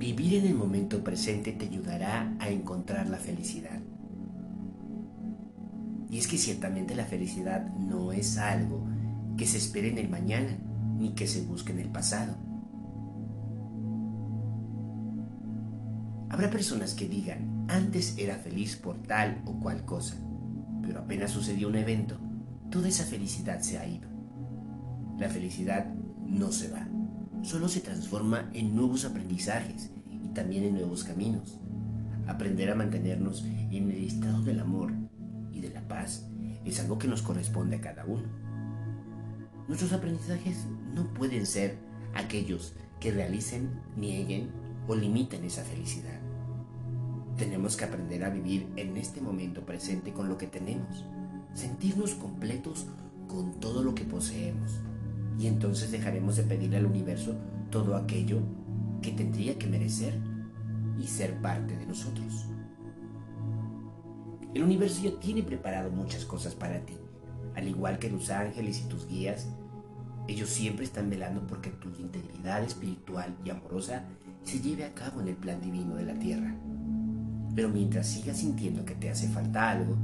Vivir 0.00 0.36
en 0.36 0.46
el 0.46 0.54
momento 0.54 1.04
presente 1.04 1.52
te 1.52 1.66
ayudará 1.66 2.34
a 2.38 2.48
encontrar 2.48 3.10
la 3.10 3.18
felicidad. 3.18 3.78
Y 6.08 6.16
es 6.16 6.26
que 6.26 6.38
ciertamente 6.38 6.94
la 6.94 7.04
felicidad 7.04 7.68
no 7.74 8.10
es 8.10 8.38
algo 8.38 8.82
que 9.36 9.44
se 9.44 9.58
espere 9.58 9.90
en 9.90 9.98
el 9.98 10.08
mañana 10.08 10.56
ni 10.96 11.10
que 11.10 11.26
se 11.26 11.42
busque 11.42 11.72
en 11.72 11.80
el 11.80 11.90
pasado. 11.90 12.34
Habrá 16.30 16.48
personas 16.48 16.94
que 16.94 17.06
digan, 17.06 17.66
antes 17.68 18.16
era 18.16 18.36
feliz 18.36 18.76
por 18.76 19.02
tal 19.02 19.42
o 19.44 19.60
cual 19.60 19.84
cosa, 19.84 20.16
pero 20.80 21.00
apenas 21.00 21.30
sucedió 21.30 21.68
un 21.68 21.76
evento, 21.76 22.18
toda 22.70 22.88
esa 22.88 23.04
felicidad 23.04 23.60
se 23.60 23.76
ha 23.76 23.86
ido. 23.86 24.08
La 25.18 25.28
felicidad 25.28 25.92
no 26.24 26.52
se 26.52 26.70
va, 26.70 26.88
solo 27.42 27.68
se 27.68 27.80
transforma 27.80 28.50
en 28.52 28.74
nuevos 28.74 29.04
aprendizajes 29.04 29.90
y 30.10 30.28
también 30.28 30.64
en 30.64 30.74
nuevos 30.74 31.04
caminos. 31.04 31.58
Aprender 32.26 32.70
a 32.70 32.74
mantenernos 32.74 33.44
en 33.44 33.90
el 33.90 34.04
estado 34.04 34.42
del 34.42 34.60
amor 34.60 34.92
y 35.52 35.60
de 35.60 35.70
la 35.70 35.86
paz 35.88 36.26
es 36.64 36.80
algo 36.80 36.98
que 36.98 37.08
nos 37.08 37.22
corresponde 37.22 37.76
a 37.76 37.80
cada 37.80 38.04
uno. 38.04 38.28
Nuestros 39.68 39.92
aprendizajes 39.92 40.66
no 40.94 41.12
pueden 41.14 41.46
ser 41.46 41.78
aquellos 42.14 42.74
que 42.98 43.12
realicen, 43.12 43.70
nieguen 43.96 44.50
o 44.86 44.94
limiten 44.94 45.44
esa 45.44 45.64
felicidad. 45.64 46.20
Tenemos 47.36 47.76
que 47.76 47.84
aprender 47.84 48.24
a 48.24 48.30
vivir 48.30 48.68
en 48.76 48.96
este 48.96 49.20
momento 49.20 49.64
presente 49.64 50.12
con 50.12 50.28
lo 50.28 50.36
que 50.36 50.46
tenemos, 50.46 51.06
sentirnos 51.54 52.14
completos 52.14 52.86
con 53.28 53.58
todo 53.60 53.82
lo 53.82 53.94
que 53.94 54.04
poseemos 54.04 54.80
y 55.38 55.46
entonces 55.46 55.90
dejaremos 55.90 56.36
de 56.36 56.42
pedirle 56.42 56.76
al 56.76 56.86
universo 56.86 57.34
todo 57.70 57.96
aquello 57.96 58.40
que 59.00 59.12
tendría 59.12 59.58
que 59.58 59.66
merecer 59.66 60.14
y 60.98 61.06
ser 61.06 61.40
parte 61.40 61.76
de 61.76 61.86
nosotros. 61.86 62.46
El 64.52 64.64
universo 64.64 65.02
ya 65.02 65.18
tiene 65.20 65.42
preparado 65.42 65.90
muchas 65.90 66.24
cosas 66.24 66.54
para 66.54 66.80
ti, 66.80 66.94
al 67.54 67.68
igual 67.68 67.98
que 67.98 68.10
los 68.10 68.30
ángeles 68.30 68.80
y 68.80 68.88
tus 68.88 69.06
guías. 69.06 69.48
Ellos 70.26 70.48
siempre 70.48 70.84
están 70.84 71.08
velando 71.08 71.46
porque 71.46 71.70
tu 71.70 71.88
integridad 72.00 72.62
espiritual 72.62 73.34
y 73.44 73.50
amorosa 73.50 74.04
se 74.42 74.60
lleve 74.60 74.84
a 74.84 74.94
cabo 74.94 75.20
en 75.20 75.28
el 75.28 75.36
plan 75.36 75.60
divino 75.60 75.94
de 75.94 76.04
la 76.04 76.18
tierra. 76.18 76.54
Pero 77.54 77.68
mientras 77.68 78.06
sigas 78.06 78.38
sintiendo 78.38 78.84
que 78.84 78.94
te 78.94 79.10
hace 79.10 79.28
falta 79.28 79.70
algo, 79.70 79.96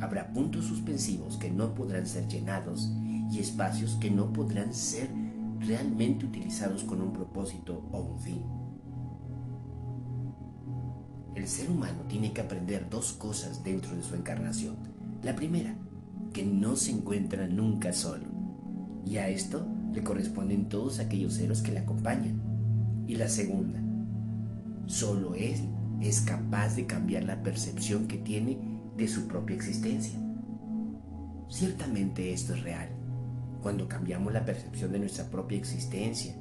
habrá 0.00 0.32
puntos 0.32 0.64
suspensivos 0.64 1.36
que 1.36 1.50
no 1.50 1.74
podrán 1.74 2.06
ser 2.06 2.26
llenados 2.28 2.90
y 3.30 3.38
espacios 3.38 3.96
que 3.96 4.10
no 4.10 4.32
podrán 4.32 4.74
ser 4.74 5.08
realmente 5.60 6.26
utilizados 6.26 6.84
con 6.84 7.00
un 7.00 7.12
propósito 7.12 7.82
o 7.92 8.00
un 8.00 8.18
fin. 8.18 8.42
El 11.34 11.46
ser 11.46 11.70
humano 11.70 12.02
tiene 12.08 12.32
que 12.32 12.40
aprender 12.40 12.88
dos 12.90 13.12
cosas 13.12 13.62
dentro 13.62 13.94
de 13.94 14.02
su 14.02 14.14
encarnación. 14.14 14.76
La 15.22 15.36
primera, 15.36 15.76
que 16.32 16.44
no 16.44 16.76
se 16.76 16.90
encuentra 16.90 17.46
nunca 17.46 17.92
solo. 17.92 18.26
Y 19.06 19.16
a 19.16 19.28
esto 19.28 19.66
le 19.92 20.02
corresponden 20.02 20.68
todos 20.68 20.98
aquellos 20.98 21.38
héroes 21.38 21.62
que 21.62 21.72
le 21.72 21.80
acompañan. 21.80 22.42
Y 23.06 23.16
la 23.16 23.28
segunda, 23.28 23.80
solo 24.86 25.34
él 25.34 25.56
es 26.00 26.20
capaz 26.20 26.74
de 26.74 26.86
cambiar 26.86 27.24
la 27.24 27.42
percepción 27.42 28.06
que 28.06 28.18
tiene 28.18 28.58
de 28.96 29.08
su 29.08 29.26
propia 29.26 29.56
existencia. 29.56 30.18
Ciertamente 31.48 32.32
esto 32.32 32.54
es 32.54 32.62
real 32.62 32.99
cuando 33.60 33.88
cambiamos 33.88 34.32
la 34.32 34.44
percepción 34.44 34.92
de 34.92 34.98
nuestra 34.98 35.30
propia 35.30 35.58
existencia 35.58 36.34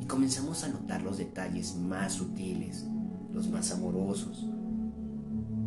y 0.00 0.06
comenzamos 0.06 0.64
a 0.64 0.68
notar 0.68 1.02
los 1.02 1.18
detalles 1.18 1.76
más 1.76 2.14
sutiles, 2.14 2.86
los 3.32 3.48
más 3.48 3.72
amorosos, 3.72 4.46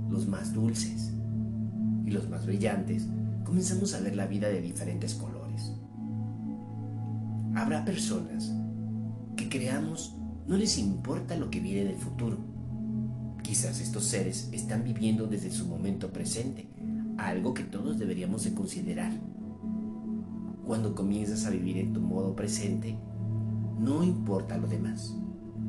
los 0.09 0.27
más 0.27 0.53
dulces 0.53 1.11
y 2.05 2.11
los 2.11 2.29
más 2.29 2.45
brillantes, 2.45 3.07
comenzamos 3.43 3.93
a 3.93 3.99
ver 3.99 4.15
la 4.15 4.27
vida 4.27 4.47
de 4.49 4.61
diferentes 4.61 5.15
colores. 5.15 5.71
Habrá 7.55 7.83
personas 7.83 8.51
que 9.35 9.49
creamos 9.49 10.15
no 10.47 10.57
les 10.57 10.77
importa 10.77 11.37
lo 11.37 11.49
que 11.49 11.59
viene 11.59 11.85
del 11.85 11.97
futuro. 11.97 12.37
Quizás 13.43 13.79
estos 13.79 14.05
seres 14.05 14.49
están 14.51 14.83
viviendo 14.83 15.27
desde 15.27 15.51
su 15.51 15.65
momento 15.65 16.11
presente, 16.11 16.67
algo 17.17 17.53
que 17.53 17.63
todos 17.63 17.97
deberíamos 17.97 18.43
de 18.43 18.53
considerar 18.53 19.11
cuando 20.71 20.95
comienzas 20.95 21.45
a 21.45 21.49
vivir 21.49 21.79
en 21.79 21.91
tu 21.91 21.99
modo 21.99 22.33
presente, 22.33 22.97
no 23.77 24.05
importa 24.05 24.57
lo 24.57 24.67
demás. 24.67 25.13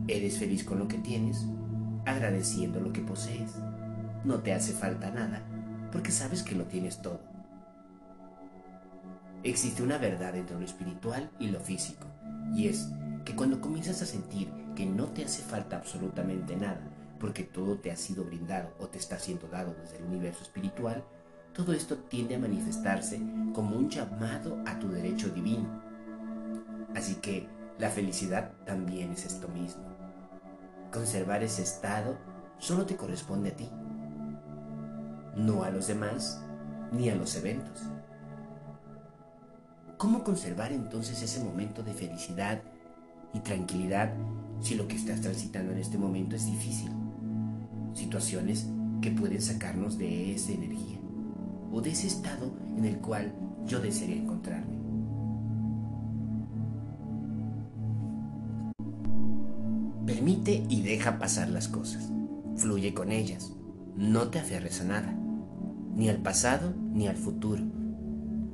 Eres 0.06 0.38
feliz 0.38 0.62
con 0.62 0.78
lo 0.78 0.86
que 0.86 0.98
tienes, 0.98 1.44
agradeciendo 2.06 2.78
lo 2.78 2.92
que 2.92 3.00
posees. 3.00 3.56
No 4.24 4.38
te 4.44 4.54
hace 4.54 4.72
falta 4.72 5.10
nada, 5.10 5.42
porque 5.90 6.12
sabes 6.12 6.44
que 6.44 6.54
lo 6.54 6.66
tienes 6.66 7.02
todo. 7.02 7.20
Existe 9.42 9.82
una 9.82 9.98
verdad 9.98 10.36
entre 10.36 10.56
lo 10.56 10.64
espiritual 10.64 11.32
y 11.40 11.48
lo 11.48 11.58
físico, 11.58 12.06
y 12.54 12.68
es 12.68 12.88
que 13.24 13.34
cuando 13.34 13.60
comienzas 13.60 14.02
a 14.02 14.06
sentir 14.06 14.52
que 14.76 14.86
no 14.86 15.06
te 15.06 15.24
hace 15.24 15.42
falta 15.42 15.78
absolutamente 15.78 16.54
nada, 16.54 16.80
porque 17.18 17.42
todo 17.42 17.76
te 17.78 17.90
ha 17.90 17.96
sido 17.96 18.22
brindado 18.22 18.72
o 18.78 18.86
te 18.86 18.98
está 18.98 19.18
siendo 19.18 19.48
dado 19.48 19.74
desde 19.74 19.96
el 19.96 20.04
universo 20.04 20.44
espiritual, 20.44 21.02
todo 21.54 21.74
esto 21.74 21.98
tiende 21.98 22.34
a 22.34 22.38
manifestarse 22.38 23.20
como 23.52 23.76
un 23.76 23.90
llamado 23.90 24.62
a 24.66 24.78
tu 24.78 24.88
derecho 24.88 25.28
divino. 25.28 25.68
Así 26.94 27.16
que 27.16 27.46
la 27.78 27.90
felicidad 27.90 28.52
también 28.64 29.12
es 29.12 29.26
esto 29.26 29.48
mismo. 29.48 29.84
Conservar 30.90 31.42
ese 31.42 31.62
estado 31.62 32.16
solo 32.58 32.86
te 32.86 32.96
corresponde 32.96 33.50
a 33.50 33.56
ti, 33.56 33.68
no 35.36 35.64
a 35.64 35.70
los 35.70 35.88
demás 35.88 36.42
ni 36.90 37.10
a 37.10 37.16
los 37.16 37.36
eventos. 37.36 37.82
¿Cómo 39.98 40.24
conservar 40.24 40.72
entonces 40.72 41.22
ese 41.22 41.44
momento 41.44 41.82
de 41.82 41.92
felicidad 41.92 42.62
y 43.34 43.40
tranquilidad 43.40 44.12
si 44.60 44.74
lo 44.74 44.88
que 44.88 44.96
estás 44.96 45.20
transitando 45.20 45.72
en 45.72 45.78
este 45.78 45.98
momento 45.98 46.34
es 46.34 46.46
difícil? 46.46 46.90
Situaciones 47.94 48.66
que 49.00 49.10
pueden 49.10 49.40
sacarnos 49.40 49.98
de 49.98 50.34
esa 50.34 50.52
energía 50.52 51.01
o 51.72 51.80
de 51.80 51.90
ese 51.90 52.06
estado 52.06 52.52
en 52.76 52.84
el 52.84 52.98
cual 52.98 53.32
yo 53.66 53.80
desearía 53.80 54.16
encontrarme. 54.16 54.82
Permite 60.06 60.64
y 60.68 60.82
deja 60.82 61.18
pasar 61.18 61.48
las 61.48 61.68
cosas. 61.68 62.10
Fluye 62.56 62.92
con 62.92 63.10
ellas. 63.10 63.52
No 63.96 64.28
te 64.28 64.38
aferres 64.38 64.80
a 64.80 64.84
nada, 64.84 65.14
ni 65.94 66.08
al 66.08 66.18
pasado 66.18 66.74
ni 66.92 67.08
al 67.08 67.16
futuro. 67.16 67.62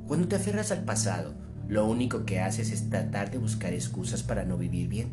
Cuando 0.07 0.29
te 0.29 0.37
aferras 0.37 0.71
al 0.73 0.85
pasado, 0.85 1.35
lo 1.69 1.87
único 1.87 2.25
que 2.25 2.41
haces 2.41 2.71
es 2.71 2.89
tratar 2.89 3.31
de 3.31 3.39
buscar 3.39 3.73
excusas 3.73 4.23
para 4.23 4.45
no 4.45 4.57
vivir 4.57 4.89
bien. 4.89 5.09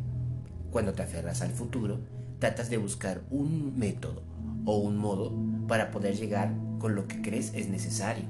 Cuando 0.72 0.94
te 0.94 1.04
aferras 1.04 1.42
al 1.42 1.52
futuro, 1.52 2.00
tratas 2.40 2.70
de 2.70 2.78
buscar 2.78 3.22
un 3.30 3.78
método 3.78 4.24
o 4.66 4.78
un 4.78 4.98
modo 4.98 5.34
para 5.68 5.92
poder 5.92 6.16
llegar 6.16 6.54
con 6.80 6.96
lo 6.96 7.08
que 7.08 7.22
crees 7.22 7.54
es 7.54 7.70
necesario. 7.70 8.26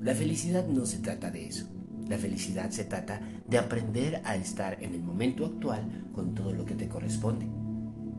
La 0.00 0.14
felicidad 0.14 0.66
no 0.66 0.86
se 0.86 0.98
trata 0.98 1.30
de 1.30 1.46
eso. 1.46 1.66
La 2.08 2.18
felicidad 2.18 2.70
se 2.70 2.84
trata 2.84 3.20
de 3.46 3.58
aprender 3.58 4.22
a 4.24 4.34
estar 4.34 4.82
en 4.82 4.94
el 4.94 5.02
momento 5.02 5.46
actual 5.46 6.08
con 6.12 6.34
todo 6.34 6.52
lo 6.52 6.64
que 6.64 6.74
te 6.74 6.88
corresponde. 6.88 7.46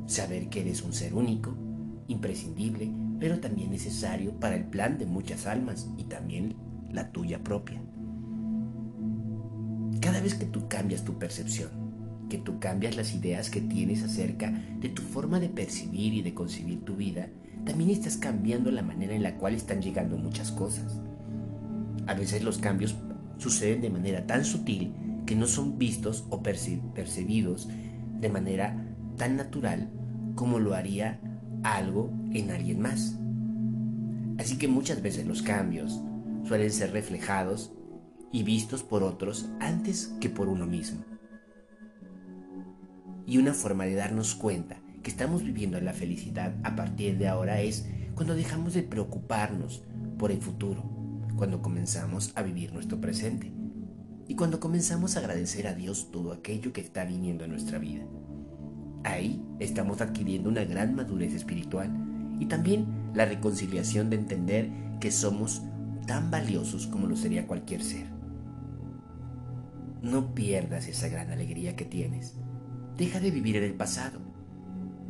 Saber 0.05 0.49
que 0.49 0.61
eres 0.61 0.83
un 0.83 0.93
ser 0.93 1.13
único, 1.13 1.55
imprescindible, 2.07 2.91
pero 3.19 3.39
también 3.39 3.71
necesario 3.71 4.39
para 4.39 4.55
el 4.55 4.65
plan 4.65 4.97
de 4.97 5.05
muchas 5.05 5.45
almas 5.47 5.89
y 5.97 6.05
también 6.05 6.55
la 6.91 7.11
tuya 7.11 7.43
propia. 7.43 7.81
Cada 9.99 10.21
vez 10.21 10.35
que 10.35 10.45
tú 10.45 10.67
cambias 10.67 11.03
tu 11.03 11.19
percepción, 11.19 11.69
que 12.29 12.38
tú 12.38 12.59
cambias 12.59 12.95
las 12.95 13.13
ideas 13.13 13.50
que 13.50 13.62
tienes 13.62 14.03
acerca 14.03 14.51
de 14.79 14.89
tu 14.89 15.01
forma 15.01 15.39
de 15.39 15.50
percibir 15.50 16.13
y 16.13 16.21
de 16.21 16.33
concebir 16.33 16.83
tu 16.85 16.95
vida, 16.95 17.29
también 17.66 17.92
estás 17.92 18.18
cambiando 18.18 18.72
la 18.72 18.81
manera 18.81 19.13
en 19.13 19.24
la 19.24 19.38
cual 19.38 19.54
están 19.54 19.81
llegando 19.81 20.18
muchas 20.18 20.52
cosas. 20.52 21.00
A 22.08 22.13
veces 22.13 22.44
los 22.44 22.58
cambios 22.58 22.96
suceden 23.38 23.81
de 23.81 23.90
manera 23.90 24.25
tan 24.25 24.44
sutil 24.46 24.94
que 25.25 25.36
no 25.36 25.48
son 25.48 25.78
vistos 25.78 26.25
o 26.30 26.42
percibidos 26.42 27.69
de 28.19 28.30
manera 28.30 28.96
tan 29.18 29.38
natural 29.38 29.90
como 30.36 30.60
lo 30.60 30.74
haría 30.74 31.19
algo 31.63 32.12
en 32.34 32.52
alguien 32.52 32.81
más. 32.81 33.18
Así 34.38 34.58
que 34.58 34.68
muchas 34.68 35.02
veces 35.02 35.28
los 35.28 35.42
cambios 35.42 36.02
suelen 36.44 36.72
ser 36.72 36.92
reflejados 36.92 37.74
y 38.31 38.44
vistos 38.44 38.81
por 38.81 39.04
otros 39.04 39.50
antes 39.60 40.16
que 40.19 40.30
por 40.30 40.48
uno 40.48 40.66
mismo. 40.66 41.04
Y 43.28 43.38
una 43.38 43.54
forma 43.54 43.86
de 43.86 43.96
darnos 43.96 44.34
cuenta 44.34 44.81
que 45.01 45.09
estamos 45.09 45.44
viviendo 45.44 45.80
la 45.81 45.94
felicidad 45.94 46.53
a 46.63 46.75
partir 46.75 47.18
de 47.18 47.27
ahora 47.27 47.62
es 47.62 47.88
cuando 48.15 48.36
dejamos 48.36 48.74
de 48.74 48.83
preocuparnos 48.83 49.83
por 50.18 50.31
el 50.31 50.42
futuro, 50.42 50.83
cuando 51.36 51.62
comenzamos 51.62 52.31
a 52.36 52.44
vivir 52.44 52.74
nuestro 52.74 53.01
presente 53.01 53.51
y 54.27 54.36
cuando 54.36 54.59
comenzamos 54.59 55.15
a 55.15 55.19
agradecer 55.19 55.68
a 55.68 55.74
Dios 55.74 56.12
todo 56.12 56.31
aquello 56.31 56.71
que 56.74 56.81
está 56.81 57.03
viniendo 57.06 57.44
en 57.44 57.51
nuestra 57.51 57.80
vida. 57.80 58.03
Ahí 59.03 59.44
estamos 59.59 60.01
adquiriendo 60.01 60.50
una 60.50 60.63
gran 60.63 60.95
madurez 60.95 61.33
espiritual 61.33 61.89
y 62.39 62.45
también 62.45 62.86
la 63.13 63.25
reconciliación 63.25 64.09
de 64.09 64.18
entender 64.18 64.69
que 65.00 65.12
somos 65.12 65.63
tan 66.06 66.30
valiosos 66.30 66.88
como 66.88 67.07
lo 67.07 67.15
sería 67.15 67.48
cualquier 67.48 67.83
ser. 67.83 68.06
No 70.01 70.33
pierdas 70.33 70.88
esa 70.88 71.09
gran 71.09 71.31
alegría 71.31 71.75
que 71.75 71.86
tienes. 71.86 72.36
Deja 72.98 73.19
de 73.19 73.31
vivir 73.31 73.56
en 73.57 73.63
el 73.63 73.74
pasado. 73.74 74.19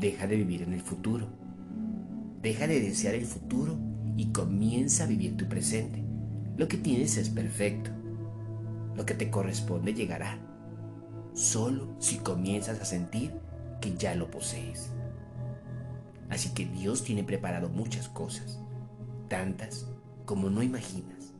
Deja 0.01 0.25
de 0.25 0.35
vivir 0.35 0.63
en 0.63 0.73
el 0.73 0.81
futuro. 0.81 1.27
Deja 2.41 2.65
de 2.65 2.81
desear 2.81 3.13
el 3.13 3.27
futuro 3.27 3.77
y 4.17 4.31
comienza 4.31 5.03
a 5.03 5.07
vivir 5.07 5.37
tu 5.37 5.47
presente. 5.47 6.03
Lo 6.57 6.67
que 6.67 6.77
tienes 6.77 7.17
es 7.17 7.29
perfecto. 7.29 7.91
Lo 8.95 9.05
que 9.05 9.13
te 9.13 9.29
corresponde 9.29 9.93
llegará. 9.93 10.39
Solo 11.33 11.95
si 11.99 12.17
comienzas 12.17 12.81
a 12.81 12.85
sentir 12.85 13.31
que 13.79 13.95
ya 13.95 14.15
lo 14.15 14.31
posees. 14.31 14.89
Así 16.31 16.49
que 16.55 16.65
Dios 16.65 17.03
tiene 17.03 17.23
preparado 17.23 17.69
muchas 17.69 18.09
cosas, 18.09 18.59
tantas 19.27 19.85
como 20.25 20.49
no 20.49 20.63
imaginas, 20.63 21.35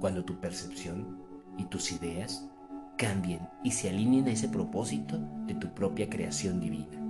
cuando 0.00 0.24
tu 0.24 0.40
percepción 0.40 1.18
y 1.58 1.66
tus 1.66 1.92
ideas 1.92 2.48
cambien 2.96 3.40
y 3.62 3.72
se 3.72 3.90
alineen 3.90 4.28
a 4.28 4.32
ese 4.32 4.48
propósito 4.48 5.18
de 5.46 5.54
tu 5.54 5.74
propia 5.74 6.08
creación 6.08 6.60
divina. 6.60 7.09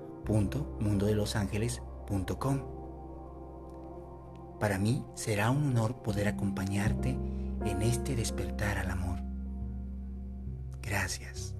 www.mundodelosangeles.com. 0.25 2.81
Para 4.59 4.77
mí 4.77 5.05
será 5.15 5.49
un 5.51 5.69
honor 5.69 6.03
poder 6.03 6.27
acompañarte 6.27 7.17
en 7.65 7.81
este 7.81 8.15
despertar 8.15 8.77
al 8.77 8.91
amor. 8.91 9.19
Gracias. 10.81 11.55